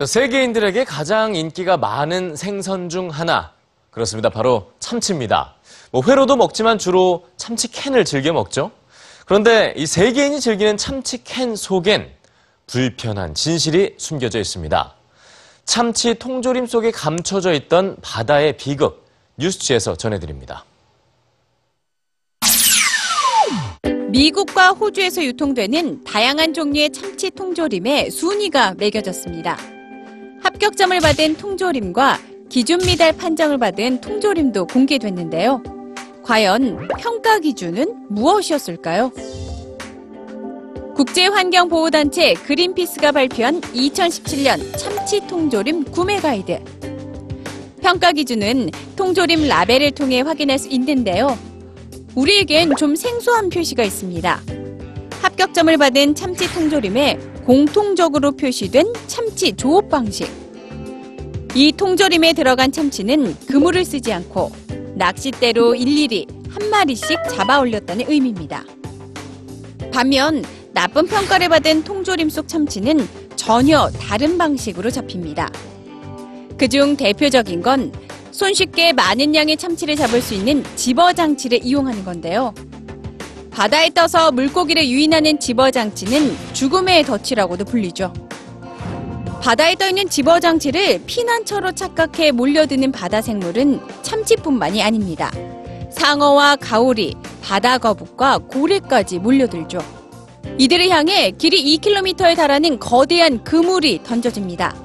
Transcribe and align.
자, 0.00 0.06
세계인들에게 0.06 0.84
가장 0.84 1.34
인기가 1.34 1.76
많은 1.76 2.36
생선 2.36 2.88
중 2.88 3.08
하나. 3.08 3.52
그렇습니다. 3.90 4.28
바로 4.30 4.70
참치입니다. 4.78 5.56
뭐 5.90 6.04
회로도 6.06 6.36
먹지만 6.36 6.78
주로 6.78 7.26
참치 7.36 7.66
캔을 7.66 8.04
즐겨 8.04 8.32
먹죠. 8.32 8.70
그런데 9.26 9.74
이 9.76 9.86
세계인이 9.86 10.40
즐기는 10.40 10.76
참치 10.76 11.24
캔 11.24 11.56
속엔 11.56 12.12
불편한 12.68 13.34
진실이 13.34 13.96
숨겨져 13.98 14.38
있습니다. 14.38 14.94
참치 15.64 16.14
통조림 16.14 16.66
속에 16.66 16.92
감춰져 16.92 17.52
있던 17.54 17.96
바다의 18.00 18.56
비극 18.56 19.04
뉴스지에서 19.36 19.96
전해드립니다. 19.96 20.64
미국과 24.10 24.70
호주에서 24.70 25.24
유통되는 25.24 26.04
다양한 26.04 26.54
종류의 26.54 26.92
참치 26.92 27.30
통조림에 27.30 28.10
순위가 28.10 28.74
매겨졌습니다. 28.74 29.77
합격점을 30.48 30.98
받은 31.00 31.36
통조림과 31.36 32.18
기준 32.48 32.78
미달 32.78 33.12
판정을 33.12 33.58
받은 33.58 34.00
통조림도 34.00 34.66
공개됐는데요. 34.68 35.62
과연 36.22 36.88
평가 36.98 37.38
기준은 37.38 38.06
무엇이었을까요? 38.08 39.12
국제환경보호단체 40.94 42.32
그린피스가 42.32 43.12
발표한 43.12 43.60
2017년 43.60 44.78
참치 44.78 45.20
통조림 45.26 45.84
구매 45.84 46.18
가이드. 46.18 46.58
평가 47.82 48.12
기준은 48.12 48.70
통조림 48.96 49.48
라벨을 49.48 49.90
통해 49.90 50.22
확인할 50.22 50.58
수 50.58 50.68
있는데요. 50.70 51.38
우리에겐 52.14 52.74
좀 52.76 52.96
생소한 52.96 53.50
표시가 53.50 53.84
있습니다. 53.84 54.40
합격점을 55.20 55.76
받은 55.76 56.14
참치 56.14 56.50
통조림에 56.54 57.37
공통적으로 57.48 58.32
표시된 58.32 58.92
참치 59.06 59.54
조업 59.54 59.88
방식. 59.88 60.30
이 61.54 61.72
통조림에 61.72 62.34
들어간 62.34 62.70
참치는 62.70 63.34
그물을 63.46 63.86
쓰지 63.86 64.12
않고 64.12 64.52
낚싯대로 64.96 65.74
일일이 65.74 66.26
한 66.50 66.68
마리씩 66.68 67.16
잡아 67.30 67.60
올렸다는 67.60 68.04
의미입니다. 68.06 68.64
반면 69.90 70.44
나쁜 70.74 71.06
평가를 71.06 71.48
받은 71.48 71.84
통조림 71.84 72.28
속 72.28 72.48
참치는 72.48 73.08
전혀 73.34 73.88
다른 73.92 74.36
방식으로 74.36 74.90
잡힙니다. 74.90 75.50
그중 76.58 76.98
대표적인 76.98 77.62
건 77.62 77.90
손쉽게 78.30 78.92
많은 78.92 79.34
양의 79.34 79.56
참치를 79.56 79.96
잡을 79.96 80.20
수 80.20 80.34
있는 80.34 80.62
집어 80.76 81.14
장치를 81.14 81.64
이용하는 81.64 82.04
건데요. 82.04 82.52
바다에 83.58 83.90
떠서 83.90 84.30
물고기를 84.30 84.88
유인하는 84.88 85.40
집어 85.40 85.72
장치는 85.72 86.36
죽음의 86.52 87.02
덫이라고도 87.02 87.64
불리죠. 87.64 88.12
바다에 89.42 89.74
떠 89.74 89.88
있는 89.88 90.08
집어 90.08 90.38
장치를 90.38 91.02
피난처로 91.06 91.72
착각해 91.72 92.30
몰려드는 92.30 92.92
바다 92.92 93.20
생물은 93.20 93.80
참치뿐만이 94.02 94.80
아닙니다. 94.80 95.32
상어와 95.90 96.54
가오리, 96.54 97.16
바다 97.42 97.78
거북과 97.78 98.38
고래까지 98.46 99.18
몰려들죠. 99.18 99.80
이들을 100.56 100.88
향해 100.90 101.32
길이 101.32 101.76
2km에 101.78 102.36
달하는 102.36 102.78
거대한 102.78 103.42
그물이 103.42 104.04
던져집니다. 104.04 104.76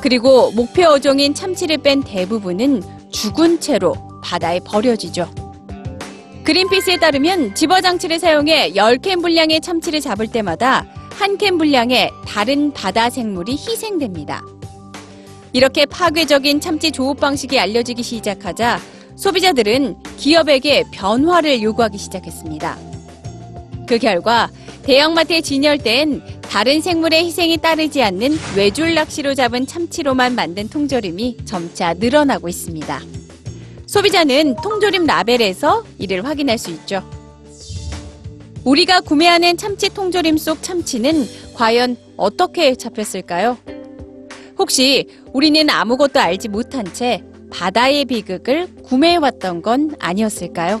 그리고 0.00 0.52
목표 0.52 0.84
어종인 0.84 1.34
참치를 1.34 1.78
뺀 1.78 2.04
대부분은 2.04 3.10
죽은 3.10 3.58
채로 3.58 3.96
바다에 4.22 4.60
버려지죠. 4.60 5.39
그린피스에 6.44 6.96
따르면 6.98 7.54
집어 7.54 7.80
장치를 7.80 8.18
사용해 8.18 8.72
10캔 8.72 9.20
분량의 9.22 9.60
참치를 9.60 10.00
잡을 10.00 10.26
때마다 10.26 10.86
한 11.20 11.36
캔 11.36 11.58
분량의 11.58 12.10
다른 12.26 12.72
바다 12.72 13.10
생물이 13.10 13.52
희생됩니다. 13.52 14.42
이렇게 15.52 15.84
파괴적인 15.84 16.60
참치 16.60 16.90
조업 16.90 17.20
방식이 17.20 17.58
알려지기 17.58 18.02
시작하자 18.02 18.80
소비자들은 19.16 19.96
기업에게 20.16 20.84
변화를 20.92 21.60
요구하기 21.62 21.98
시작했습니다. 21.98 22.78
그 23.86 23.98
결과 23.98 24.48
대형마트에 24.82 25.42
진열된 25.42 26.40
다른 26.40 26.80
생물의 26.80 27.26
희생이 27.26 27.58
따르지 27.58 28.02
않는 28.02 28.38
외줄 28.56 28.94
낚시로 28.94 29.34
잡은 29.34 29.66
참치로만 29.66 30.34
만든 30.34 30.68
통조림이 30.68 31.38
점차 31.44 31.92
늘어나고 31.94 32.48
있습니다. 32.48 33.19
소비자는 33.90 34.54
통조림 34.62 35.04
라벨에서 35.04 35.82
이를 35.98 36.24
확인할 36.24 36.58
수 36.58 36.70
있죠. 36.70 37.02
우리가 38.64 39.00
구매하는 39.00 39.56
참치 39.56 39.92
통조림 39.92 40.36
속 40.36 40.62
참치는 40.62 41.26
과연 41.54 41.96
어떻게 42.16 42.76
잡혔을까요? 42.76 43.58
혹시 44.56 45.08
우리는 45.32 45.68
아무것도 45.68 46.20
알지 46.20 46.50
못한 46.50 46.84
채 46.92 47.24
바다의 47.50 48.04
비극을 48.04 48.68
구매해왔던 48.84 49.60
건 49.60 49.96
아니었을까요? 49.98 50.80